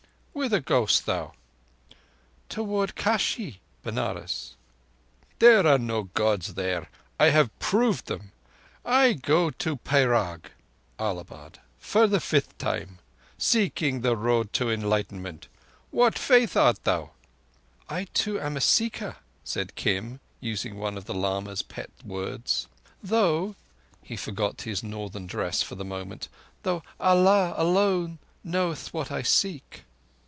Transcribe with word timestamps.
Whither 0.33 0.61
goest 0.61 1.05
thou?" 1.05 1.33
"Toward 2.47 2.95
Kashi 2.95 3.59
[Benares]." 3.83 4.55
"There 5.39 5.67
are 5.67 5.77
no 5.77 6.03
Gods 6.03 6.53
there. 6.53 6.89
I 7.19 7.29
have 7.31 7.59
proved 7.59 8.07
them. 8.07 8.31
I 8.85 9.11
go 9.13 9.49
to 9.51 9.75
Prayag 9.75 10.49
[Allahabad] 10.97 11.59
for 11.77 12.07
the 12.07 12.21
fifth 12.21 12.57
time—seeking 12.57 14.01
the 14.01 14.15
Road 14.15 14.51
to 14.53 14.71
Enlightenment. 14.71 15.45
Of 15.45 15.51
what 15.91 16.17
faith 16.17 16.55
art 16.55 16.85
thou?" 16.85 17.11
"I 17.89 18.05
too 18.05 18.39
am 18.39 18.55
a 18.55 18.61
Seeker," 18.61 19.17
said 19.43 19.75
Kim, 19.75 20.21
using 20.39 20.77
one 20.77 20.97
of 20.97 21.05
the 21.05 21.13
lama's 21.13 21.61
pet 21.61 21.91
words. 22.05 22.67
"Though"—he 23.03 24.15
forgot 24.15 24.61
his 24.61 24.81
Northern 24.81 25.27
dress 25.27 25.61
for 25.61 25.75
the 25.75 25.85
moment—"though 25.85 26.81
Allah 27.01 27.53
alone 27.57 28.17
knoweth 28.45 28.93
what 28.93 29.11
I 29.11 29.23
seek." 29.23 29.83